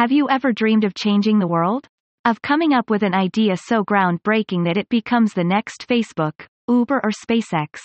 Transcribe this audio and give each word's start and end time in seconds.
Have 0.00 0.12
you 0.12 0.30
ever 0.30 0.50
dreamed 0.50 0.84
of 0.84 0.94
changing 0.94 1.38
the 1.38 1.46
world? 1.46 1.86
Of 2.24 2.40
coming 2.40 2.72
up 2.72 2.88
with 2.88 3.02
an 3.02 3.12
idea 3.12 3.58
so 3.58 3.84
groundbreaking 3.84 4.64
that 4.64 4.78
it 4.78 4.88
becomes 4.88 5.34
the 5.34 5.44
next 5.44 5.86
Facebook, 5.86 6.46
Uber 6.68 7.02
or 7.04 7.10
SpaceX? 7.10 7.80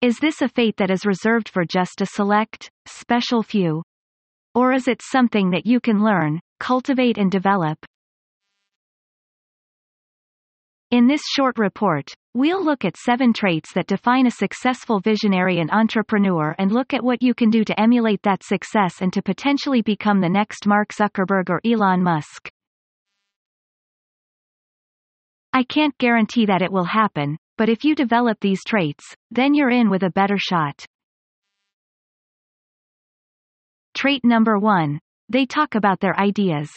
Is 0.00 0.16
this 0.20 0.40
a 0.40 0.48
fate 0.48 0.78
that 0.78 0.90
is 0.90 1.04
reserved 1.04 1.50
for 1.50 1.66
just 1.66 2.00
a 2.00 2.06
select, 2.06 2.70
special 2.86 3.42
few? 3.42 3.82
Or 4.54 4.72
is 4.72 4.88
it 4.88 5.02
something 5.02 5.50
that 5.50 5.66
you 5.66 5.80
can 5.80 6.02
learn, 6.02 6.40
cultivate 6.58 7.18
and 7.18 7.30
develop? 7.30 7.76
In 10.90 11.08
this 11.08 11.20
short 11.36 11.58
report, 11.58 12.10
we'll 12.34 12.64
look 12.64 12.84
at 12.84 12.96
seven 12.96 13.32
traits 13.32 13.72
that 13.72 13.86
define 13.86 14.26
a 14.26 14.30
successful 14.30 14.98
visionary 14.98 15.60
and 15.60 15.70
entrepreneur 15.70 16.54
and 16.58 16.72
look 16.72 16.92
at 16.92 17.02
what 17.02 17.22
you 17.22 17.32
can 17.32 17.48
do 17.48 17.64
to 17.64 17.80
emulate 17.80 18.22
that 18.22 18.42
success 18.42 19.00
and 19.00 19.12
to 19.12 19.22
potentially 19.22 19.82
become 19.82 20.20
the 20.20 20.28
next 20.28 20.66
Mark 20.66 20.88
Zuckerberg 20.92 21.48
or 21.48 21.60
Elon 21.64 22.02
Musk. 22.02 22.50
I 25.52 25.62
can't 25.62 25.96
guarantee 25.98 26.46
that 26.46 26.62
it 26.62 26.72
will 26.72 26.84
happen, 26.84 27.38
but 27.56 27.68
if 27.68 27.84
you 27.84 27.94
develop 27.94 28.38
these 28.40 28.64
traits, 28.66 29.04
then 29.30 29.54
you're 29.54 29.70
in 29.70 29.88
with 29.88 30.02
a 30.02 30.10
better 30.10 30.36
shot. 30.36 30.84
Trait 33.96 34.24
number 34.24 34.58
one. 34.58 34.98
They 35.28 35.46
talk 35.46 35.76
about 35.76 36.00
their 36.00 36.18
ideas. 36.18 36.68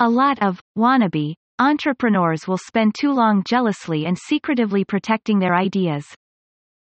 A 0.00 0.08
lot 0.08 0.42
of 0.42 0.60
wannabe 0.76 1.34
entrepreneurs 1.58 2.46
will 2.46 2.58
spend 2.58 2.94
too 2.94 3.12
long 3.12 3.42
jealously 3.44 4.06
and 4.06 4.16
secretively 4.16 4.84
protecting 4.84 5.38
their 5.38 5.54
ideas. 5.54 6.06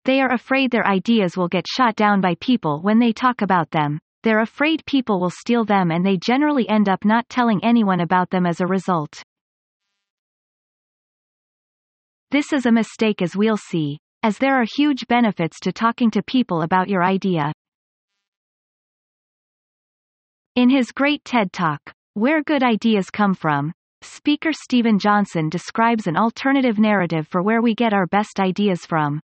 They 0.04 0.20
are 0.20 0.32
afraid 0.32 0.70
their 0.70 0.86
ideas 0.86 1.36
will 1.36 1.48
get 1.48 1.66
shot 1.66 1.96
down 1.96 2.20
by 2.20 2.34
people 2.40 2.80
when 2.82 2.98
they 2.98 3.12
talk 3.12 3.40
about 3.42 3.70
them. 3.70 3.98
They're 4.22 4.40
afraid 4.40 4.84
people 4.86 5.20
will 5.20 5.30
steal 5.30 5.64
them 5.64 5.90
and 5.90 6.04
they 6.04 6.16
generally 6.16 6.68
end 6.68 6.88
up 6.88 7.04
not 7.04 7.28
telling 7.28 7.62
anyone 7.62 8.00
about 8.00 8.30
them 8.30 8.46
as 8.46 8.60
a 8.60 8.66
result. 8.66 9.22
This 12.30 12.52
is 12.52 12.66
a 12.66 12.72
mistake 12.72 13.22
as 13.22 13.36
we'll 13.36 13.56
see, 13.56 13.98
as 14.22 14.38
there 14.38 14.60
are 14.60 14.66
huge 14.76 15.06
benefits 15.06 15.60
to 15.60 15.72
talking 15.72 16.10
to 16.10 16.22
people 16.22 16.62
about 16.62 16.88
your 16.88 17.04
idea. 17.04 17.52
In 20.56 20.70
his 20.70 20.90
great 20.92 21.24
TED 21.24 21.52
Talk, 21.52 21.80
where 22.14 22.42
Good 22.42 22.62
Ideas 22.62 23.10
Come 23.10 23.34
From, 23.34 23.72
speaker 24.04 24.52
Steven 24.52 24.98
Johnson 24.98 25.48
describes 25.48 26.06
an 26.06 26.16
alternative 26.16 26.78
narrative 26.78 27.26
for 27.28 27.42
where 27.42 27.62
we 27.62 27.74
get 27.74 27.92
our 27.92 28.06
best 28.06 28.40
ideas 28.40 28.86
from. 28.86 29.20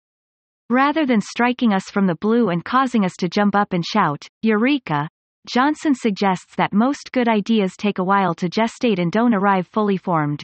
Rather 0.70 1.04
than 1.04 1.20
striking 1.20 1.72
us 1.72 1.90
from 1.90 2.06
the 2.06 2.14
blue 2.14 2.48
and 2.48 2.64
causing 2.64 3.04
us 3.04 3.14
to 3.18 3.28
jump 3.28 3.54
up 3.54 3.72
and 3.72 3.84
shout, 3.84 4.26
Eureka! 4.42 5.08
Johnson 5.46 5.94
suggests 5.94 6.54
that 6.56 6.72
most 6.72 7.12
good 7.12 7.28
ideas 7.28 7.76
take 7.76 7.98
a 7.98 8.04
while 8.04 8.34
to 8.34 8.48
gestate 8.48 8.98
and 8.98 9.10
don't 9.10 9.34
arrive 9.34 9.66
fully 9.66 9.96
formed. 9.96 10.42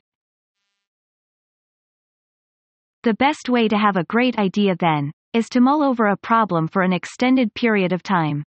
The 3.03 3.15
best 3.15 3.49
way 3.49 3.69
to 3.69 3.79
have 3.79 3.97
a 3.97 4.05
great 4.05 4.39
idea 4.39 4.75
then, 4.79 5.13
is 5.33 5.49
to 5.51 5.61
mull 5.61 5.83
over 5.83 6.07
a 6.07 6.17
problem 6.17 6.67
for 6.67 6.83
an 6.83 6.93
extended 6.93 7.55
period 7.55 7.93
of 7.93 8.03
time. 8.03 8.43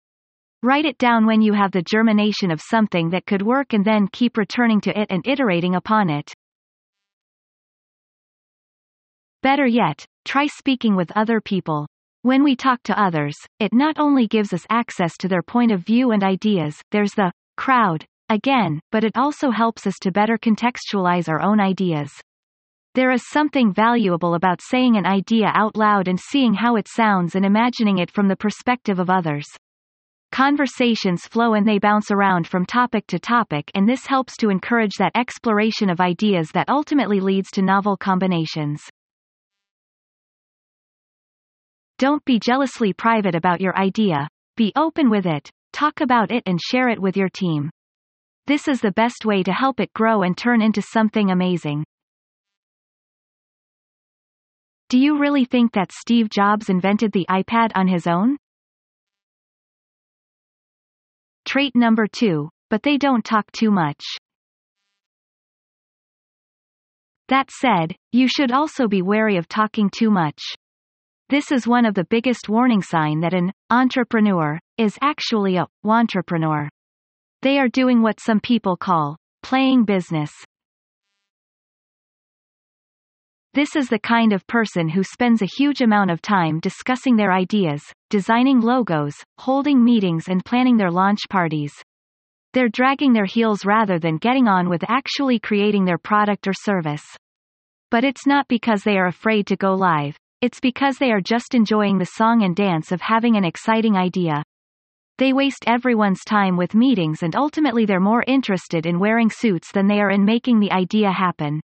Write 0.65 0.87
it 0.87 0.97
down 0.97 1.27
when 1.27 1.43
you 1.43 1.53
have 1.53 1.73
the 1.73 1.83
germination 1.83 2.51
of 2.51 2.59
something 2.59 3.11
that 3.11 3.27
could 3.27 3.43
work 3.43 3.75
and 3.75 3.85
then 3.85 4.09
keep 4.09 4.39
returning 4.39 4.81
to 4.81 4.99
it 4.99 5.09
and 5.11 5.23
iterating 5.27 5.75
upon 5.75 6.09
it. 6.09 6.33
Better 9.43 9.67
yet, 9.67 10.07
try 10.25 10.47
speaking 10.47 10.97
with 10.97 11.13
other 11.15 11.43
people. 11.43 11.87
When 12.23 12.43
we 12.43 12.57
talk 12.57 12.83
to 12.85 12.99
others, 12.99 13.37
it 13.61 13.75
not 13.75 13.99
only 13.99 14.27
gives 14.27 14.55
us 14.55 14.65
access 14.71 15.19
to 15.19 15.29
their 15.29 15.43
point 15.43 15.71
of 15.71 15.85
view 15.85 16.13
and 16.13 16.25
ideas, 16.25 16.81
there's 16.93 17.13
the 17.13 17.31
crowd, 17.59 18.07
again, 18.31 18.81
but 18.91 19.05
it 19.05 19.19
also 19.19 19.51
helps 19.51 19.87
us 19.87 19.99
to 20.01 20.11
better 20.11 20.39
contextualize 20.39 21.29
our 21.29 21.43
own 21.43 21.61
ideas. 21.61 22.11
There 22.95 23.11
is 23.11 23.29
something 23.29 23.71
valuable 23.71 24.33
about 24.33 24.63
saying 24.63 24.97
an 24.97 25.05
idea 25.05 25.53
out 25.53 25.77
loud 25.77 26.09
and 26.09 26.19
seeing 26.19 26.55
how 26.55 26.77
it 26.77 26.89
sounds 26.89 27.35
and 27.35 27.45
imagining 27.45 27.99
it 27.99 28.11
from 28.11 28.29
the 28.29 28.37
perspective 28.37 28.99
of 28.99 29.11
others. 29.11 29.45
Conversations 30.35 31.29
flow 31.29 31.55
and 31.55 31.65
they 31.65 31.79
bounce 31.79 32.11
around 32.11 32.49
from 32.49 32.67
topic 32.67 33.07
to 33.07 33.21
topic 33.21 33.71
and 33.77 33.89
this 33.89 34.05
helps 34.05 34.37
to 34.37 34.51
encourage 34.51 34.97
that 34.99 35.13
exploration 35.15 35.89
of 35.89 36.01
ideas 36.01 36.51
that 36.55 36.69
ultimately 36.69 37.21
leads 37.21 37.53
to 37.53 37.63
novel 37.63 37.97
combinations. 37.97 38.83
Don't 41.99 42.25
be 42.25 42.41
jealously 42.41 42.93
private 42.93 43.37
about 43.37 43.61
your 43.61 43.79
idea. 43.79 44.27
Be 44.57 44.73
open 44.75 45.09
with 45.09 45.25
it, 45.25 45.49
talk 45.73 46.01
about 46.01 46.33
it 46.33 46.43
and 46.47 46.61
share 46.61 46.89
it 46.89 47.01
with 47.01 47.17
your 47.17 47.29
team. 47.29 47.71
This 48.49 48.67
is 48.67 48.81
the 48.81 48.91
best 48.91 49.25
way 49.25 49.45
to 49.45 49.53
help 49.53 49.79
it 49.79 49.93
grow 49.93 50.23
and 50.23 50.37
turn 50.37 50.61
into 50.61 50.83
something 50.83 51.31
amazing. 51.31 51.85
Do 54.89 54.99
you 54.99 55.17
really 55.17 55.45
think 55.45 55.75
that 55.75 55.93
Steve 55.93 56.29
Jobs 56.29 56.69
invented 56.69 57.13
the 57.13 57.27
iPad 57.31 57.71
on 57.77 57.87
his 57.87 58.09
own? 58.09 58.37
Trait 61.55 61.77
number 61.77 62.09
two, 62.09 62.49
but 62.69 62.83
they 62.83 62.99
don't 62.99 63.25
talk 63.25 63.45
too 63.53 63.71
much. 63.71 64.03
That 67.29 67.49
said, 67.49 67.95
you 68.11 68.27
should 68.27 68.51
also 68.51 68.89
be 68.89 69.03
wary 69.03 69.37
of 69.37 69.47
talking 69.47 69.89
too 69.89 70.11
much. 70.11 70.43
This 71.29 71.53
is 71.53 71.65
one 71.65 71.87
of 71.87 71.95
the 71.95 72.09
biggest 72.11 72.49
warning 72.49 72.83
sign 72.83 73.21
that 73.21 73.35
an 73.35 73.53
entrepreneur 73.71 74.59
is 74.79 74.99
actually 75.01 75.57
a 75.57 75.69
wantrepreneur. 75.87 76.67
They 77.43 77.61
are 77.61 77.69
doing 77.69 78.03
what 78.03 78.19
some 78.19 78.41
people 78.41 78.77
call 78.77 79.17
playing 79.45 79.85
business. 79.85 80.33
This 83.55 83.77
is 83.77 83.89
the 83.89 84.01
kind 84.01 84.33
of 84.33 84.45
person 84.49 84.89
who 84.89 85.05
spends 85.05 85.41
a 85.41 85.47
huge 85.47 85.81
amount 85.81 86.11
of 86.11 86.21
time 86.21 86.59
discussing 86.59 87.15
their 87.15 87.33
ideas, 87.33 87.85
designing 88.11 88.61
logos, 88.61 89.15
holding 89.39 89.85
meetings 89.85 90.27
and 90.27 90.45
planning 90.45 90.77
their 90.77 90.91
launch 90.91 91.21
parties. 91.31 91.73
They're 92.53 92.69
dragging 92.69 93.13
their 93.13 93.27
heels 93.27 93.65
rather 93.65 94.01
than 94.01 94.17
getting 94.17 94.49
on 94.49 94.69
with 94.69 94.83
actually 94.91 95.39
creating 95.39 95.85
their 95.85 95.99
product 95.99 96.49
or 96.49 96.53
service. 96.53 97.05
But 97.93 98.03
it's 98.03 98.27
not 98.27 98.49
because 98.49 98.83
they 98.83 98.99
are 98.99 99.07
afraid 99.07 99.47
to 99.47 99.57
go 99.57 99.75
live, 99.75 100.17
it's 100.41 100.59
because 100.59 100.99
they 100.99 101.13
are 101.13 101.21
just 101.21 101.55
enjoying 101.55 101.99
the 101.99 102.07
song 102.17 102.43
and 102.43 102.57
dance 102.57 102.91
of 102.91 103.03
having 103.03 103.37
an 103.37 103.45
exciting 103.45 103.97
idea. 103.97 104.43
They 105.19 105.33
waste 105.33 105.63
everyone's 105.69 106.25
time 106.25 106.57
with 106.57 106.75
meetings 106.75 107.23
and 107.23 107.37
ultimately 107.37 107.87
they're 107.87 108.01
more 108.01 108.25
interested 108.27 108.85
in 108.85 108.99
wearing 108.99 109.31
suits 109.31 109.71
than 109.71 109.87
they 109.87 110.01
are 110.01 110.11
in 110.11 110.25
making 110.25 110.59
the 110.59 110.73
idea 110.73 111.13
happen. 111.13 111.61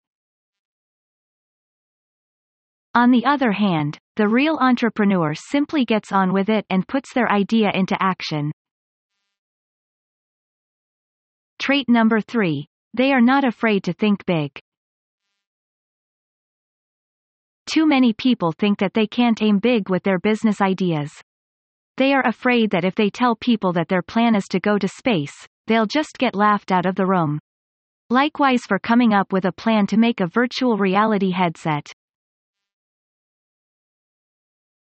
On 2.98 3.12
the 3.12 3.26
other 3.26 3.52
hand, 3.52 4.00
the 4.16 4.28
real 4.28 4.58
entrepreneur 4.60 5.36
simply 5.36 5.86
gets 5.86 6.12
on 6.12 6.34
with 6.34 6.50
it 6.50 6.66
and 6.72 6.88
puts 6.88 7.14
their 7.14 7.32
idea 7.32 7.70
into 7.76 7.96
action. 8.02 8.52
Trait 11.60 11.88
number 11.88 12.22
three. 12.22 12.66
They 12.96 13.14
are 13.14 13.22
not 13.22 13.44
afraid 13.44 13.84
to 13.84 13.94
think 13.94 14.26
big. 14.26 14.50
Too 17.72 17.86
many 17.86 18.14
people 18.14 18.52
think 18.52 18.80
that 18.80 18.96
they 18.96 19.06
can't 19.06 19.44
aim 19.44 19.60
big 19.60 19.92
with 19.92 20.02
their 20.02 20.18
business 20.18 20.60
ideas. 20.60 21.12
They 21.98 22.16
are 22.16 22.26
afraid 22.26 22.72
that 22.72 22.84
if 22.84 22.96
they 22.96 23.12
tell 23.12 23.36
people 23.36 23.74
that 23.74 23.90
their 23.90 24.02
plan 24.02 24.34
is 24.34 24.48
to 24.48 24.60
go 24.60 24.80
to 24.80 24.88
space, 24.88 25.36
they'll 25.68 25.86
just 25.86 26.18
get 26.18 26.34
laughed 26.34 26.72
out 26.72 26.88
of 26.88 26.96
the 26.96 27.06
room. 27.06 27.38
Likewise 28.10 28.64
for 28.68 28.80
coming 28.80 29.14
up 29.14 29.32
with 29.32 29.46
a 29.46 29.52
plan 29.52 29.86
to 29.86 29.98
make 29.98 30.20
a 30.20 30.26
virtual 30.26 30.78
reality 30.78 31.30
headset. 31.30 31.94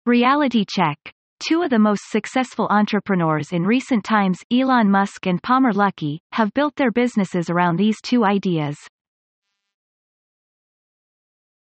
Reality 0.05 0.65
check. 0.67 0.97
Two 1.39 1.61
of 1.61 1.69
the 1.69 1.79
most 1.79 2.09
successful 2.09 2.67
entrepreneurs 2.69 3.53
in 3.53 3.63
recent 3.63 4.03
times, 4.03 4.39
Elon 4.51 4.91
Musk 4.91 5.27
and 5.27 5.41
Palmer 5.41 5.71
Luckey, 5.71 6.17
have 6.33 6.53
built 6.53 6.75
their 6.75 6.91
businesses 6.91 7.49
around 7.49 7.77
these 7.77 8.01
two 8.01 8.25
ideas. 8.25 8.75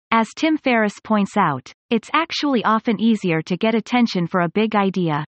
As 0.10 0.30
Tim 0.36 0.58
Ferriss 0.58 1.00
points 1.04 1.38
out, 1.38 1.72
it's 1.92 2.10
actually 2.14 2.64
often 2.64 3.00
easier 3.00 3.44
to 3.44 3.58
get 3.58 3.76
attention 3.76 4.26
for 4.26 4.42
a 4.42 4.50
big 4.50 4.76
idea. 4.76 5.24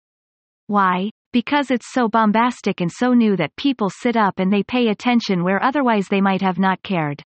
Why? 0.66 1.10
Because 1.34 1.70
it's 1.70 1.92
so 1.92 2.08
bombastic 2.08 2.80
and 2.80 2.90
so 2.90 3.12
new 3.12 3.36
that 3.36 3.54
people 3.56 3.90
sit 3.90 4.16
up 4.16 4.38
and 4.38 4.50
they 4.50 4.62
pay 4.62 4.88
attention 4.88 5.44
where 5.44 5.62
otherwise 5.62 6.08
they 6.08 6.22
might 6.22 6.40
have 6.40 6.58
not 6.58 6.82
cared. 6.82 7.22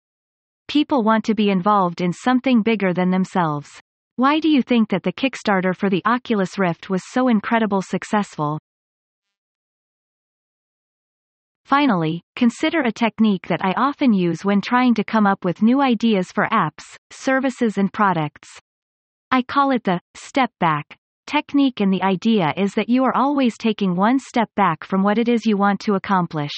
People 0.70 1.04
want 1.04 1.26
to 1.26 1.36
be 1.36 1.50
involved 1.50 2.00
in 2.00 2.14
something 2.14 2.62
bigger 2.62 2.94
than 2.94 3.10
themselves. 3.10 3.82
Why 4.18 4.40
do 4.40 4.50
you 4.50 4.64
think 4.64 4.90
that 4.90 5.04
the 5.04 5.14
Kickstarter 5.14 5.76
for 5.76 5.92
the 5.92 6.02
Oculus 6.04 6.58
Rift 6.58 6.90
was 6.90 7.04
so 7.12 7.28
incredible 7.28 7.84
successful? 7.84 8.58
Finally, 11.66 12.24
consider 12.36 12.82
a 12.82 12.92
technique 12.92 13.46
that 13.46 13.64
I 13.64 13.74
often 13.78 14.14
use 14.14 14.44
when 14.44 14.60
trying 14.60 14.96
to 14.96 15.04
come 15.04 15.28
up 15.28 15.46
with 15.46 15.62
new 15.62 15.82
ideas 15.82 16.32
for 16.32 16.48
apps, 16.52 16.96
services 17.12 17.78
and 17.78 17.94
products. 17.94 18.50
I 19.30 19.44
call 19.44 19.70
it 19.70 19.84
the 19.84 20.02
step 20.16 20.50
back 20.60 20.98
technique 21.28 21.80
and 21.80 21.94
the 21.94 22.02
idea 22.02 22.56
is 22.58 22.74
that 22.74 22.90
you 22.90 23.04
are 23.04 23.16
always 23.16 23.56
taking 23.56 23.96
one 23.96 24.18
step 24.18 24.50
back 24.56 24.84
from 24.84 25.04
what 25.04 25.20
it 25.20 25.30
is 25.30 25.46
you 25.46 25.58
want 25.58 25.80
to 25.82 25.94
accomplish. 25.94 26.54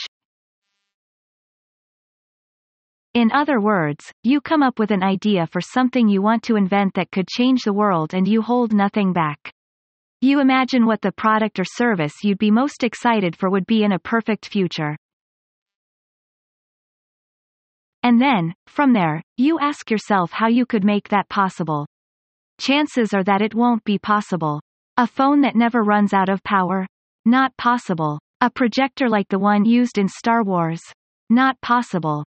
In 3.19 3.33
other 3.33 3.59
words, 3.59 4.13
you 4.23 4.39
come 4.39 4.63
up 4.63 4.79
with 4.79 4.91
an 4.91 5.03
idea 5.03 5.45
for 5.45 5.59
something 5.59 6.07
you 6.07 6.21
want 6.21 6.41
to 6.43 6.55
invent 6.55 6.93
that 6.93 7.11
could 7.11 7.27
change 7.27 7.63
the 7.63 7.73
world 7.73 8.13
and 8.13 8.25
you 8.25 8.41
hold 8.41 8.71
nothing 8.71 9.11
back. 9.11 9.51
You 10.21 10.39
imagine 10.39 10.85
what 10.85 11.01
the 11.01 11.11
product 11.11 11.59
or 11.59 11.65
service 11.65 12.13
you'd 12.23 12.37
be 12.37 12.49
most 12.49 12.81
excited 12.81 13.35
for 13.35 13.49
would 13.49 13.65
be 13.65 13.83
in 13.83 13.91
a 13.91 13.99
perfect 13.99 14.45
future. 14.45 14.95
And 18.03 18.21
then, 18.21 18.53
from 18.67 18.93
there, 18.93 19.21
you 19.35 19.59
ask 19.59 19.91
yourself 19.91 20.31
how 20.31 20.47
you 20.47 20.65
could 20.65 20.85
make 20.85 21.09
that 21.09 21.27
possible. 21.27 21.85
Chances 22.57 23.13
are 23.13 23.25
that 23.25 23.41
it 23.41 23.53
won't 23.53 23.83
be 23.83 23.99
possible. 23.99 24.61
A 24.95 25.05
phone 25.05 25.41
that 25.41 25.57
never 25.57 25.83
runs 25.83 26.13
out 26.13 26.29
of 26.29 26.41
power? 26.45 26.87
Not 27.25 27.51
possible. 27.57 28.17
A 28.39 28.49
projector 28.49 29.09
like 29.09 29.27
the 29.27 29.39
one 29.39 29.65
used 29.65 29.97
in 29.97 30.07
Star 30.07 30.41
Wars? 30.41 30.79
Not 31.29 31.59
possible. 31.59 32.23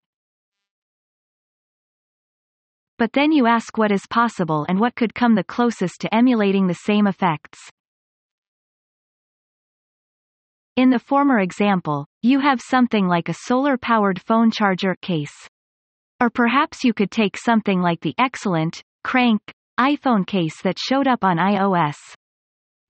But 2.98 3.14
then 3.14 3.32
you 3.32 3.46
ask 3.46 3.78
what 3.78 3.92
is 3.92 4.08
possible 4.10 4.66
and 4.68 4.80
what 4.80 4.96
could 4.96 5.14
come 5.14 5.36
the 5.36 5.44
closest 5.44 6.02
to 6.02 6.14
emulating 6.14 6.66
the 6.66 6.74
same 6.74 7.06
effects. 7.06 7.60
In 10.76 10.90
the 10.90 11.00
former 11.00 11.40
example, 11.40 12.06
you 12.22 12.40
have 12.40 12.62
something 12.62 13.08
like 13.08 13.30
a 13.30 13.36
solar-powered 13.46 14.22
phone 14.22 14.52
charger 14.52 14.96
case. 15.02 15.48
Or 16.20 16.30
perhaps 16.30 16.84
you 16.84 16.94
could 16.94 17.12
take 17.12 17.38
something 17.38 17.82
like 17.82 18.02
the 18.02 18.16
excellent, 18.18 18.82
crank, 19.04 19.42
iPhone 19.80 20.26
case 20.26 20.62
that 20.64 20.80
showed 20.80 21.08
up 21.08 21.24
on 21.24 21.38
iOS. 21.38 21.98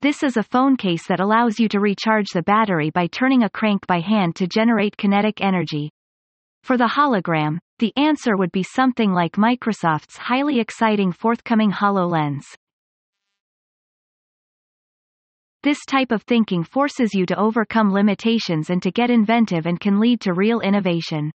This 0.01 0.23
is 0.23 0.37
a 0.37 0.43
phone 0.43 0.77
case 0.77 1.07
that 1.07 1.19
allows 1.19 1.59
you 1.59 1.67
to 1.69 1.79
recharge 1.79 2.27
the 2.33 2.43
battery 2.43 2.91
by 2.91 3.07
turning 3.07 3.43
a 3.43 3.49
crank 3.49 3.85
by 3.87 3.99
hand 3.99 4.35
to 4.37 4.47
generate 4.47 4.95
kinetic 4.95 5.41
energy. 5.41 5.91
For 6.63 6.77
the 6.77 6.87
hologram, 6.87 7.59
the 7.79 7.93
answer 7.95 8.35
would 8.35 8.51
be 8.51 8.63
something 8.63 9.11
like 9.13 9.33
Microsoft's 9.33 10.17
highly 10.17 10.59
exciting 10.59 11.11
forthcoming 11.11 11.71
HoloLens. 11.71 12.43
This 15.63 15.79
type 15.85 16.11
of 16.11 16.23
thinking 16.23 16.63
forces 16.63 17.13
you 17.13 17.25
to 17.25 17.37
overcome 17.37 17.91
limitations 17.91 18.69
and 18.69 18.81
to 18.83 18.91
get 18.91 19.09
inventive 19.09 19.65
and 19.65 19.79
can 19.79 19.99
lead 19.99 20.21
to 20.21 20.33
real 20.33 20.59
innovation. 20.61 21.31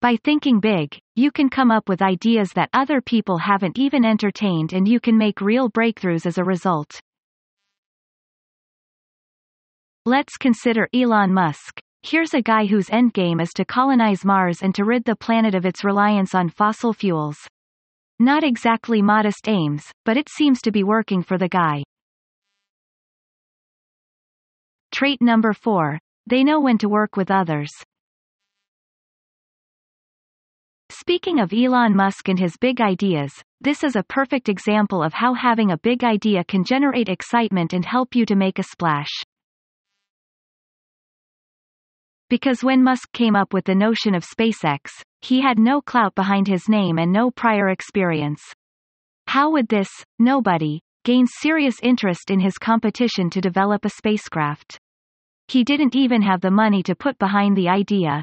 By 0.00 0.16
thinking 0.22 0.60
big, 0.60 0.98
you 1.16 1.30
can 1.30 1.48
come 1.48 1.70
up 1.70 1.88
with 1.88 2.02
ideas 2.02 2.50
that 2.52 2.68
other 2.74 3.00
people 3.00 3.38
haven't 3.38 3.78
even 3.78 4.04
entertained 4.04 4.74
and 4.74 4.86
you 4.86 5.00
can 5.00 5.16
make 5.16 5.40
real 5.40 5.70
breakthroughs 5.70 6.26
as 6.26 6.36
a 6.36 6.44
result. 6.44 7.00
Let's 10.04 10.36
consider 10.36 10.88
Elon 10.92 11.32
Musk. 11.32 11.80
Here's 12.06 12.34
a 12.34 12.42
guy 12.42 12.66
whose 12.66 12.90
endgame 12.90 13.40
is 13.40 13.54
to 13.54 13.64
colonize 13.64 14.26
Mars 14.26 14.60
and 14.60 14.74
to 14.74 14.84
rid 14.84 15.04
the 15.04 15.16
planet 15.16 15.54
of 15.54 15.64
its 15.64 15.82
reliance 15.84 16.34
on 16.34 16.50
fossil 16.50 16.92
fuels. 16.92 17.38
Not 18.18 18.44
exactly 18.44 19.00
modest 19.00 19.48
aims, 19.48 19.90
but 20.04 20.18
it 20.18 20.28
seems 20.28 20.60
to 20.64 20.70
be 20.70 20.84
working 20.84 21.22
for 21.22 21.38
the 21.38 21.48
guy. 21.48 21.82
Trait 24.92 25.22
number 25.22 25.54
4. 25.54 25.98
They 26.26 26.44
know 26.44 26.60
when 26.60 26.76
to 26.76 26.90
work 26.90 27.16
with 27.16 27.30
others. 27.30 27.70
Speaking 30.90 31.40
of 31.40 31.54
Elon 31.54 31.96
Musk 31.96 32.28
and 32.28 32.38
his 32.38 32.58
big 32.58 32.82
ideas, 32.82 33.32
this 33.62 33.82
is 33.82 33.96
a 33.96 34.02
perfect 34.02 34.50
example 34.50 35.02
of 35.02 35.14
how 35.14 35.32
having 35.32 35.70
a 35.70 35.78
big 35.78 36.04
idea 36.04 36.44
can 36.44 36.64
generate 36.64 37.08
excitement 37.08 37.72
and 37.72 37.86
help 37.86 38.14
you 38.14 38.26
to 38.26 38.36
make 38.36 38.58
a 38.58 38.62
splash. 38.62 39.24
Because 42.28 42.64
when 42.64 42.82
Musk 42.82 43.12
came 43.12 43.36
up 43.36 43.52
with 43.52 43.64
the 43.64 43.74
notion 43.74 44.14
of 44.14 44.24
SpaceX, 44.24 44.90
he 45.20 45.40
had 45.40 45.58
no 45.58 45.80
clout 45.80 46.14
behind 46.14 46.46
his 46.46 46.68
name 46.68 46.98
and 46.98 47.12
no 47.12 47.30
prior 47.30 47.68
experience. 47.68 48.42
How 49.26 49.50
would 49.52 49.68
this, 49.68 49.90
nobody, 50.18 50.80
gain 51.04 51.26
serious 51.26 51.76
interest 51.82 52.30
in 52.30 52.40
his 52.40 52.58
competition 52.58 53.30
to 53.30 53.40
develop 53.40 53.84
a 53.84 53.90
spacecraft? 53.90 54.78
He 55.48 55.64
didn't 55.64 55.94
even 55.94 56.22
have 56.22 56.40
the 56.40 56.50
money 56.50 56.82
to 56.84 56.94
put 56.94 57.18
behind 57.18 57.56
the 57.56 57.68
idea, 57.68 58.22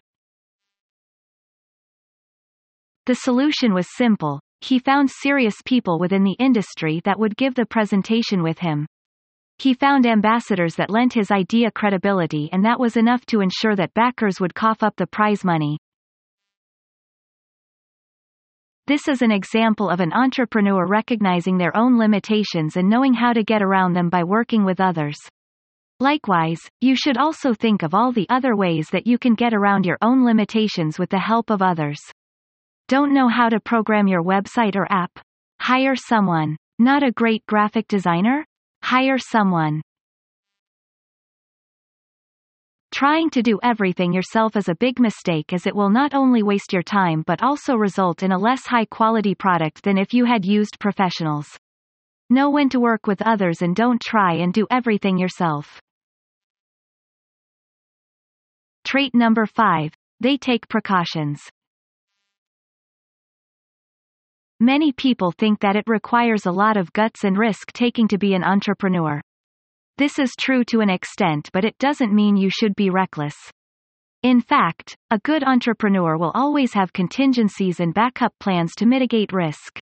the 3.07 3.15
solution 3.15 3.73
was 3.73 3.87
simple. 3.97 4.39
He 4.61 4.77
found 4.77 5.09
serious 5.09 5.55
people 5.65 5.97
within 5.97 6.23
the 6.23 6.35
industry 6.37 7.01
that 7.03 7.17
would 7.17 7.35
give 7.35 7.55
the 7.55 7.65
presentation 7.65 8.43
with 8.43 8.59
him. 8.59 8.85
He 9.61 9.75
found 9.75 10.07
ambassadors 10.07 10.73
that 10.77 10.89
lent 10.89 11.13
his 11.13 11.29
idea 11.29 11.69
credibility 11.69 12.49
and 12.51 12.65
that 12.65 12.79
was 12.79 12.97
enough 12.97 13.23
to 13.27 13.41
ensure 13.41 13.75
that 13.75 13.93
backers 13.93 14.39
would 14.39 14.55
cough 14.55 14.81
up 14.81 14.95
the 14.95 15.05
prize 15.05 15.43
money. 15.43 15.77
This 18.87 19.07
is 19.07 19.21
an 19.21 19.29
example 19.29 19.87
of 19.87 19.99
an 19.99 20.13
entrepreneur 20.13 20.87
recognizing 20.87 21.59
their 21.59 21.77
own 21.77 21.99
limitations 21.99 22.75
and 22.75 22.89
knowing 22.89 23.13
how 23.13 23.33
to 23.33 23.43
get 23.43 23.61
around 23.61 23.93
them 23.93 24.09
by 24.09 24.23
working 24.23 24.65
with 24.65 24.81
others. 24.81 25.19
Likewise, 25.99 26.61
you 26.79 26.95
should 26.95 27.19
also 27.19 27.53
think 27.53 27.83
of 27.83 27.93
all 27.93 28.11
the 28.11 28.25
other 28.31 28.55
ways 28.55 28.87
that 28.91 29.05
you 29.05 29.19
can 29.19 29.35
get 29.35 29.53
around 29.53 29.85
your 29.85 29.99
own 30.01 30.25
limitations 30.25 30.97
with 30.97 31.11
the 31.11 31.19
help 31.19 31.51
of 31.51 31.61
others. 31.61 31.99
Don't 32.87 33.13
know 33.13 33.27
how 33.27 33.47
to 33.47 33.59
program 33.59 34.07
your 34.07 34.23
website 34.23 34.75
or 34.75 34.91
app? 34.91 35.11
Hire 35.59 35.95
someone. 35.95 36.57
Not 36.79 37.03
a 37.03 37.11
great 37.11 37.45
graphic 37.45 37.87
designer? 37.87 38.43
Hire 38.83 39.17
someone. 39.17 39.81
Trying 42.93 43.29
to 43.31 43.41
do 43.41 43.59
everything 43.63 44.11
yourself 44.11 44.55
is 44.55 44.67
a 44.67 44.75
big 44.75 44.99
mistake 44.99 45.53
as 45.53 45.65
it 45.65 45.75
will 45.75 45.89
not 45.89 46.13
only 46.13 46.43
waste 46.43 46.73
your 46.73 46.83
time 46.83 47.23
but 47.25 47.41
also 47.41 47.75
result 47.75 48.21
in 48.21 48.31
a 48.31 48.37
less 48.37 48.65
high 48.65 48.85
quality 48.85 49.33
product 49.33 49.83
than 49.83 49.97
if 49.97 50.13
you 50.13 50.25
had 50.25 50.45
used 50.45 50.79
professionals. 50.79 51.47
Know 52.29 52.49
when 52.49 52.69
to 52.69 52.79
work 52.79 53.07
with 53.07 53.21
others 53.21 53.61
and 53.61 53.75
don't 53.75 54.01
try 54.01 54.33
and 54.33 54.53
do 54.53 54.67
everything 54.69 55.17
yourself. 55.17 55.79
Trait 58.83 59.15
number 59.15 59.45
5. 59.45 59.93
They 60.19 60.37
take 60.37 60.67
precautions. 60.67 61.41
Many 64.61 64.91
people 64.91 65.31
think 65.31 65.59
that 65.61 65.75
it 65.75 65.85
requires 65.87 66.45
a 66.45 66.51
lot 66.51 66.77
of 66.77 66.93
guts 66.93 67.23
and 67.23 67.35
risk-taking 67.35 68.07
to 68.09 68.19
be 68.19 68.35
an 68.35 68.43
entrepreneur. 68.43 69.19
This 69.97 70.19
is 70.19 70.35
true 70.39 70.63
to 70.65 70.81
an 70.81 70.89
extent 70.91 71.49
but 71.51 71.65
it 71.65 71.75
doesn't 71.79 72.13
mean 72.13 72.37
you 72.37 72.51
should 72.51 72.75
be 72.75 72.91
reckless. 72.91 73.33
In 74.21 74.39
fact, 74.39 74.95
a 75.09 75.17
good 75.17 75.43
entrepreneur 75.43 76.15
will 76.15 76.29
always 76.35 76.73
have 76.73 76.93
contingencies 76.93 77.79
and 77.79 77.91
backup 77.91 78.35
plans 78.39 78.75
to 78.75 78.85
mitigate 78.85 79.33
risk. 79.33 79.79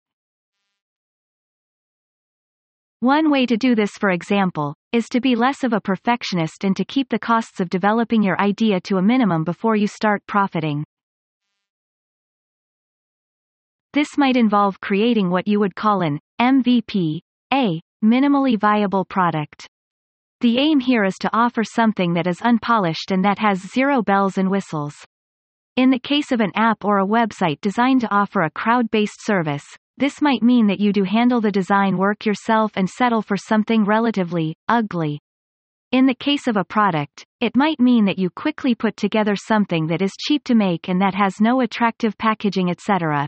One 3.01 3.31
way 3.31 3.47
to 3.47 3.57
do 3.57 3.75
this 3.75 3.93
for 3.93 4.11
example, 4.11 4.75
is 4.93 5.09
to 5.09 5.23
be 5.23 5.37
less 5.37 5.65
of 5.65 5.73
a 5.73 5.81
perfectionist 5.81 6.65
and 6.65 6.77
to 6.77 6.85
keep 6.85 7.09
the 7.09 7.19
costs 7.19 7.61
of 7.61 7.71
developing 7.71 8.23
your 8.23 8.39
idea 8.39 8.83
to 8.83 8.99
a 8.99 9.03
minimum 9.03 9.43
before 9.43 9.75
you 9.75 9.87
start 9.87 10.23
profiting. 10.27 10.85
This 13.97 14.19
might 14.19 14.37
involve 14.37 14.79
creating 14.83 15.31
what 15.31 15.49
you 15.49 15.59
would 15.59 15.75
call 15.75 16.03
an 16.03 16.21
MVP, 16.39 17.21
a 17.51 17.81
minimally 18.05 18.61
viable 18.61 19.07
product. 19.07 19.67
The 20.43 20.59
aim 20.59 20.81
here 20.81 21.03
is 21.05 21.15
to 21.21 21.35
offer 21.35 21.65
something 21.65 22.13
that 22.13 22.27
is 22.27 22.43
unpolished 22.43 23.11
and 23.11 23.25
that 23.25 23.39
has 23.39 23.73
zero 23.73 24.03
bells 24.03 24.37
and 24.37 24.51
whistles. 24.51 24.95
In 25.77 25.89
the 25.89 25.99
case 25.99 26.31
of 26.31 26.43
an 26.43 26.53
app 26.55 26.85
or 26.85 26.99
a 26.99 27.07
website 27.07 27.59
designed 27.63 28.03
to 28.03 28.15
offer 28.15 28.43
a 28.43 28.51
crowd-based 28.51 29.25
service, 29.25 29.65
this 29.97 30.21
might 30.21 30.43
mean 30.43 30.67
that 30.67 30.79
you 30.79 30.93
do 30.93 31.05
handle 31.05 31.41
the 31.41 31.51
design 31.51 31.97
work 31.97 32.27
yourself 32.27 32.73
and 32.75 32.91
settle 32.91 33.23
for 33.23 33.39
something 33.39 33.83
relatively 33.87 34.55
ugly. 34.69 35.21
In 35.91 36.05
the 36.05 36.15
case 36.15 36.47
of 36.47 36.59
a 36.59 36.65
product, 36.65 37.25
it 37.41 37.57
might 37.57 37.81
mean 37.81 38.05
that 38.05 38.19
you 38.19 38.29
quickly 38.29 38.75
put 38.75 38.99
together 38.99 39.37
something 39.37 39.87
that 39.87 40.03
is 40.03 40.13
cheap 40.21 40.45
to 40.45 40.55
make 40.55 40.91
and 40.91 41.01
that 41.01 41.15
has 41.15 41.41
no 41.41 41.63
attractive 41.63 42.19
packaging 42.19 42.69
etc. 42.69 43.27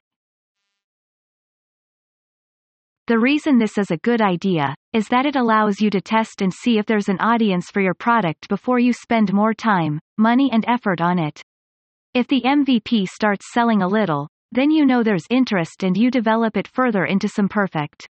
The 3.09 3.19
reason 3.19 3.57
this 3.57 3.79
is 3.79 3.91
a 3.91 3.97
good 3.97 4.21
idea, 4.21 4.75
is 4.93 5.09
that 5.09 5.25
it 5.25 5.35
allows 5.35 5.81
you 5.81 5.89
to 5.89 6.01
test 6.03 6.43
and 6.43 6.53
see 6.53 6.77
if 6.77 6.85
there's 6.85 7.09
an 7.09 7.19
audience 7.21 7.71
for 7.71 7.81
your 7.81 7.95
product 7.95 8.51
before 8.51 8.79
you 8.79 8.93
spend 8.93 9.33
more 9.33 9.55
time, 9.55 9.99
money 10.19 10.51
and 10.53 10.63
effort 10.69 11.01
on 11.01 11.19
it. 11.19 11.43
If 12.13 12.27
the 12.27 12.43
MVP 12.43 13.09
starts 13.09 13.51
selling 13.51 13.81
a 13.81 13.89
little, 13.89 14.29
then 14.53 14.71
you 14.71 14.85
know 14.85 15.03
there's 15.03 15.25
interest 15.31 15.85
and 15.85 15.97
you 15.97 16.11
develop 16.11 16.55
it 16.59 16.69
further 16.69 17.07
into 17.07 17.31
some 17.31 17.49
perfect. 17.49 18.07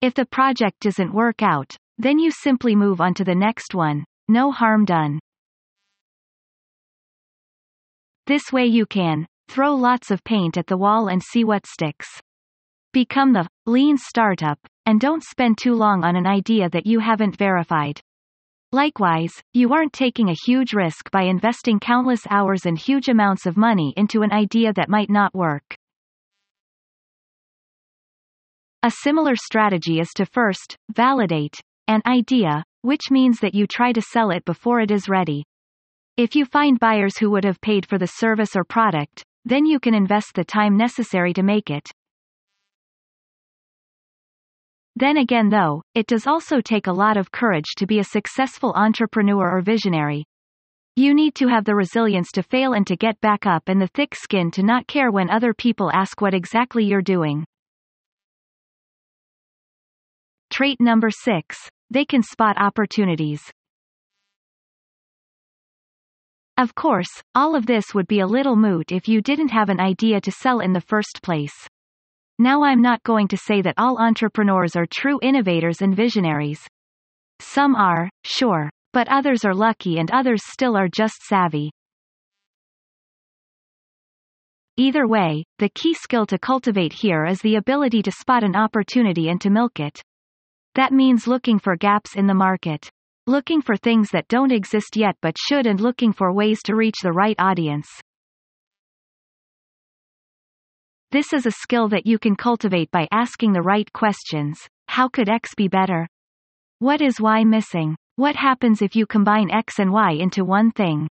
If 0.00 0.14
the 0.14 0.26
project 0.26 0.78
doesn't 0.78 1.12
work 1.12 1.42
out, 1.42 1.74
then 1.98 2.20
you 2.20 2.30
simply 2.30 2.76
move 2.76 3.00
on 3.00 3.14
to 3.14 3.24
the 3.24 3.34
next 3.34 3.74
one, 3.74 4.04
no 4.28 4.52
harm 4.52 4.84
done. 4.84 5.18
This 8.28 8.52
way 8.52 8.66
you 8.66 8.86
can 8.86 9.26
throw 9.48 9.74
lots 9.74 10.12
of 10.12 10.22
paint 10.22 10.56
at 10.56 10.68
the 10.68 10.76
wall 10.76 11.08
and 11.08 11.20
see 11.20 11.42
what 11.42 11.66
sticks. 11.66 12.20
Become 12.92 13.32
the 13.32 13.48
lean 13.66 13.96
startup 13.96 14.58
and 14.84 15.00
don't 15.00 15.22
spend 15.22 15.58
too 15.58 15.74
long 15.74 16.02
on 16.02 16.16
an 16.16 16.26
idea 16.26 16.68
that 16.70 16.86
you 16.86 16.98
haven't 16.98 17.36
verified. 17.36 18.00
Likewise, 18.72 19.32
you 19.52 19.72
aren't 19.72 19.92
taking 19.92 20.28
a 20.28 20.36
huge 20.44 20.72
risk 20.72 21.08
by 21.12 21.22
investing 21.22 21.78
countless 21.78 22.22
hours 22.30 22.66
and 22.66 22.76
huge 22.76 23.08
amounts 23.08 23.46
of 23.46 23.56
money 23.56 23.94
into 23.96 24.22
an 24.22 24.32
idea 24.32 24.72
that 24.72 24.88
might 24.88 25.08
not 25.08 25.32
work. 25.34 25.76
A 28.82 28.90
similar 28.90 29.36
strategy 29.36 30.00
is 30.00 30.08
to 30.16 30.26
first, 30.26 30.76
validate, 30.92 31.60
an 31.86 32.02
idea, 32.06 32.64
which 32.82 33.10
means 33.10 33.38
that 33.38 33.54
you 33.54 33.68
try 33.68 33.92
to 33.92 34.02
sell 34.02 34.30
it 34.30 34.44
before 34.44 34.80
it 34.80 34.90
is 34.90 35.08
ready. 35.08 35.44
If 36.16 36.34
you 36.34 36.44
find 36.44 36.80
buyers 36.80 37.18
who 37.18 37.30
would 37.30 37.44
have 37.44 37.60
paid 37.60 37.86
for 37.86 37.98
the 37.98 38.06
service 38.06 38.56
or 38.56 38.64
product, 38.64 39.22
then 39.44 39.64
you 39.64 39.78
can 39.78 39.94
invest 39.94 40.34
the 40.34 40.44
time 40.44 40.76
necessary 40.76 41.32
to 41.34 41.44
make 41.44 41.70
it. 41.70 41.88
Then 45.00 45.16
again 45.16 45.48
though, 45.48 45.82
it 45.94 46.06
does 46.06 46.26
also 46.26 46.60
take 46.60 46.86
a 46.86 46.92
lot 46.92 47.16
of 47.16 47.32
courage 47.32 47.74
to 47.78 47.86
be 47.86 48.00
a 48.00 48.04
successful 48.04 48.74
entrepreneur 48.76 49.50
or 49.50 49.62
visionary. 49.62 50.26
You 50.94 51.14
need 51.14 51.34
to 51.36 51.48
have 51.48 51.64
the 51.64 51.74
resilience 51.74 52.30
to 52.32 52.42
fail 52.42 52.74
and 52.74 52.86
to 52.86 52.96
get 52.96 53.18
back 53.22 53.46
up 53.46 53.70
and 53.70 53.80
the 53.80 53.86
thick 53.94 54.14
skin 54.14 54.50
to 54.50 54.62
not 54.62 54.86
care 54.86 55.10
when 55.10 55.30
other 55.30 55.54
people 55.54 55.90
ask 55.94 56.20
what 56.20 56.34
exactly 56.34 56.84
you're 56.84 57.00
doing. 57.00 57.46
Trait 60.50 60.78
number 60.82 61.08
6. 61.08 61.56
They 61.88 62.04
can 62.04 62.22
spot 62.22 62.58
opportunities. 62.58 63.40
Of 66.58 66.74
course, 66.74 67.22
all 67.34 67.56
of 67.56 67.64
this 67.64 67.94
would 67.94 68.06
be 68.06 68.20
a 68.20 68.26
little 68.26 68.56
moot 68.56 68.92
if 68.92 69.08
you 69.08 69.22
didn't 69.22 69.48
have 69.48 69.70
an 69.70 69.80
idea 69.80 70.20
to 70.20 70.30
sell 70.30 70.60
in 70.60 70.74
the 70.74 70.82
first 70.82 71.20
place. 71.22 71.54
Now 72.40 72.62
I'm 72.64 72.80
not 72.80 73.02
going 73.02 73.28
to 73.28 73.36
say 73.36 73.60
that 73.60 73.74
all 73.76 73.98
entrepreneurs 73.98 74.74
are 74.74 74.86
true 74.90 75.18
innovators 75.20 75.82
and 75.82 75.94
visionaries. 75.94 76.66
Some 77.38 77.74
are, 77.74 78.08
sure, 78.24 78.70
but 78.94 79.08
others 79.08 79.44
are 79.44 79.52
lucky 79.52 79.98
and 79.98 80.10
others 80.10 80.40
still 80.46 80.74
are 80.74 80.88
just 80.88 81.16
savvy. 81.28 81.70
Either 84.78 85.06
way, 85.06 85.44
the 85.58 85.68
key 85.68 85.92
skill 85.92 86.24
to 86.24 86.38
cultivate 86.38 86.94
here 86.94 87.26
is 87.26 87.40
the 87.40 87.56
ability 87.56 88.00
to 88.00 88.10
spot 88.10 88.42
an 88.42 88.56
opportunity 88.56 89.28
and 89.28 89.38
to 89.42 89.50
milk 89.50 89.78
it. 89.78 90.00
That 90.76 90.94
means 90.94 91.26
looking 91.26 91.58
for 91.58 91.76
gaps 91.76 92.16
in 92.16 92.26
the 92.26 92.32
market. 92.32 92.88
Looking 93.26 93.60
for 93.60 93.76
things 93.76 94.08
that 94.12 94.28
don't 94.28 94.50
exist 94.50 94.96
yet 94.96 95.14
but 95.20 95.36
should 95.38 95.66
and 95.66 95.78
looking 95.78 96.14
for 96.14 96.32
ways 96.32 96.60
to 96.64 96.74
reach 96.74 96.96
the 97.02 97.12
right 97.12 97.36
audience. 97.38 97.86
This 101.12 101.32
is 101.32 101.44
a 101.44 101.50
skill 101.50 101.88
that 101.88 102.06
you 102.06 102.20
can 102.20 102.36
cultivate 102.36 102.88
by 102.92 103.08
asking 103.10 103.52
the 103.52 103.62
right 103.62 103.92
questions. 103.92 104.60
How 104.86 105.08
could 105.08 105.28
X 105.28 105.56
be 105.56 105.66
better? 105.66 106.06
What 106.78 107.02
is 107.02 107.20
Y 107.20 107.42
missing? 107.42 107.96
What 108.14 108.36
happens 108.36 108.80
if 108.80 108.94
you 108.94 109.06
combine 109.06 109.50
X 109.50 109.80
and 109.80 109.90
Y 109.90 110.12
into 110.12 110.44
one 110.44 110.70
thing? 110.70 111.08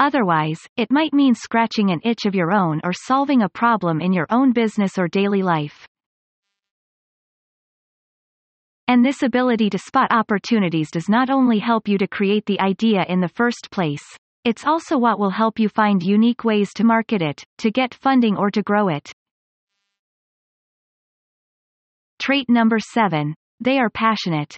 Otherwise, 0.00 0.58
it 0.76 0.90
might 0.90 1.12
mean 1.12 1.36
scratching 1.36 1.90
an 1.90 2.00
itch 2.02 2.26
of 2.26 2.34
your 2.34 2.50
own 2.50 2.80
or 2.82 2.92
solving 2.92 3.42
a 3.42 3.48
problem 3.48 4.00
in 4.00 4.12
your 4.12 4.26
own 4.30 4.52
business 4.52 4.98
or 4.98 5.06
daily 5.06 5.42
life. 5.42 5.86
And 8.88 9.04
this 9.04 9.22
ability 9.22 9.70
to 9.70 9.78
spot 9.78 10.10
opportunities 10.10 10.90
does 10.90 11.08
not 11.08 11.30
only 11.30 11.60
help 11.60 11.86
you 11.86 11.96
to 11.98 12.08
create 12.08 12.46
the 12.46 12.60
idea 12.60 13.04
in 13.08 13.20
the 13.20 13.28
first 13.28 13.70
place, 13.70 14.18
it's 14.44 14.64
also 14.64 14.96
what 14.98 15.18
will 15.18 15.30
help 15.30 15.58
you 15.58 15.68
find 15.68 16.02
unique 16.02 16.44
ways 16.44 16.72
to 16.74 16.84
market 16.84 17.22
it, 17.22 17.44
to 17.58 17.70
get 17.70 17.94
funding 17.94 18.36
or 18.36 18.50
to 18.50 18.62
grow 18.62 18.88
it. 18.88 19.12
Trait 22.18 22.48
number 22.48 22.78
7. 22.78 23.34
They 23.60 23.78
are 23.78 23.90
passionate. 23.90 24.56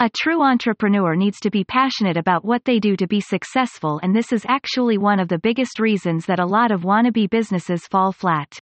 A 0.00 0.10
true 0.10 0.42
entrepreneur 0.42 1.14
needs 1.14 1.38
to 1.40 1.50
be 1.50 1.64
passionate 1.64 2.16
about 2.16 2.44
what 2.44 2.64
they 2.64 2.78
do 2.78 2.96
to 2.96 3.06
be 3.06 3.20
successful 3.20 4.00
and 4.02 4.14
this 4.14 4.32
is 4.32 4.44
actually 4.48 4.98
one 4.98 5.20
of 5.20 5.28
the 5.28 5.38
biggest 5.38 5.78
reasons 5.78 6.26
that 6.26 6.40
a 6.40 6.46
lot 6.46 6.72
of 6.72 6.82
wannabe 6.82 7.30
businesses 7.30 7.86
fall 7.86 8.12
flat. 8.12 8.58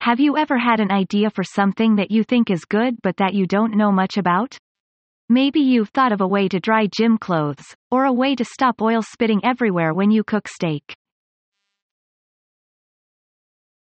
Have 0.00 0.20
you 0.20 0.38
ever 0.38 0.56
had 0.56 0.80
an 0.80 0.90
idea 0.90 1.28
for 1.28 1.44
something 1.44 1.96
that 1.96 2.10
you 2.10 2.24
think 2.24 2.50
is 2.50 2.64
good 2.64 2.96
but 3.02 3.16
that 3.18 3.34
you 3.34 3.46
don't 3.46 3.76
know 3.76 3.92
much 3.92 4.16
about? 4.16 4.56
Maybe 5.32 5.60
you've 5.60 5.90
thought 5.90 6.10
of 6.10 6.20
a 6.20 6.26
way 6.26 6.48
to 6.48 6.58
dry 6.58 6.88
gym 6.92 7.16
clothes, 7.16 7.76
or 7.92 8.04
a 8.04 8.12
way 8.12 8.34
to 8.34 8.44
stop 8.44 8.82
oil 8.82 9.00
spitting 9.00 9.40
everywhere 9.44 9.94
when 9.94 10.10
you 10.10 10.24
cook 10.24 10.48
steak. 10.48 10.92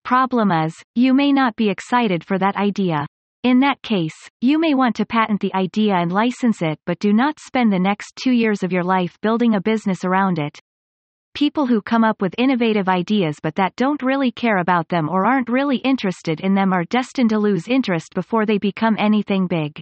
Problem 0.04 0.52
is, 0.52 0.76
you 0.94 1.14
may 1.14 1.32
not 1.32 1.56
be 1.56 1.70
excited 1.70 2.22
for 2.26 2.38
that 2.38 2.58
idea. 2.58 3.08
In 3.44 3.62
that 3.62 3.82
case, 3.82 4.28
you 4.42 4.60
may 4.60 4.74
want 4.74 4.98
to 4.98 5.06
patent 5.06 5.40
the 5.40 5.56
idea 5.56 5.96
and 5.96 6.12
license 6.12 6.62
it 6.62 6.78
but 6.86 7.00
do 7.00 7.14
not 7.14 7.40
spend 7.40 7.72
the 7.72 7.80
next 7.80 8.20
two 8.22 8.34
years 8.34 8.62
of 8.62 8.74
your 8.74 8.84
life 8.84 9.18
building 9.22 9.56
a 9.56 9.62
business 9.62 10.04
around 10.04 10.38
it. 10.38 10.60
People 11.34 11.66
who 11.66 11.82
come 11.82 12.04
up 12.04 12.22
with 12.22 12.36
innovative 12.38 12.90
ideas 12.90 13.38
but 13.42 13.56
that 13.56 13.78
don't 13.78 14.04
really 14.04 14.34
care 14.34 14.58
about 14.58 14.90
them 14.90 15.08
or 15.08 15.26
aren't 15.26 15.48
really 15.48 15.78
interested 15.78 16.42
in 16.42 16.56
them 16.56 16.74
are 16.74 16.84
destined 16.84 17.30
to 17.30 17.40
lose 17.40 17.70
interest 17.70 18.14
before 18.16 18.46
they 18.46 18.58
become 18.58 18.98
anything 19.00 19.48
big. 19.48 19.82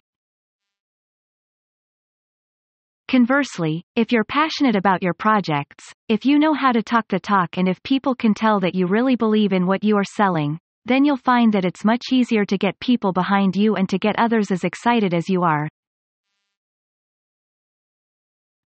Conversely, 3.10 3.82
if 3.96 4.12
you're 4.12 4.24
passionate 4.24 4.75
about 4.75 5.01
your 5.01 5.16
projects, 5.16 5.84
if 6.10 6.25
you 6.25 6.38
know 6.38 6.54
how 6.54 6.72
to 6.72 6.84
talk 6.84 7.08
the 7.08 7.20
talk 7.20 7.58
and 7.58 7.68
if 7.68 7.82
people 7.82 8.13
can 8.13 8.36
tell 8.36 8.60
that 8.60 8.75
you 8.75 8.86
really 8.86 9.16
believe 9.16 9.51
in 9.51 9.66
what 9.66 9.84
you 9.84 9.98
are 9.98 10.04
selling, 10.04 10.60
then 10.86 11.04
you'll 11.04 11.18
find 11.18 11.51
that 11.51 11.66
it's 11.66 11.84
much 11.84 12.04
easier 12.12 12.46
to 12.46 12.56
get 12.56 12.80
people 12.80 13.12
behind 13.12 13.56
you 13.56 13.75
and 13.78 13.89
to 13.89 13.98
get 13.98 14.20
others 14.20 14.51
as 14.51 14.63
excited 14.63 15.16
as 15.16 15.28
you 15.28 15.42
are. 15.42 15.68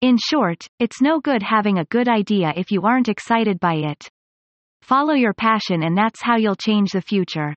In 0.02 0.16
short, 0.16 0.64
it's 0.78 1.02
no 1.02 1.18
good 1.18 1.42
having 1.42 1.78
a 1.78 1.86
good 1.86 2.06
idea 2.08 2.52
if 2.54 2.70
you 2.70 2.82
aren't 2.82 3.08
excited 3.08 3.58
by 3.58 3.74
it. 3.74 4.08
Follow 4.82 5.14
your 5.14 5.34
passion 5.34 5.82
and 5.82 5.98
that's 5.98 6.22
how 6.22 6.36
you'll 6.36 6.54
change 6.54 6.92
the 6.92 7.02
future. 7.02 7.54